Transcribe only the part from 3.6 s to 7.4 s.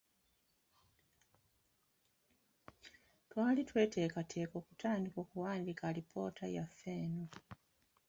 tweteekateeka okutandika okuwandiika alipoota yaffe eno.